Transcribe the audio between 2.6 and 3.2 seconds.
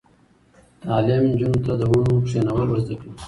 ور زده کوي.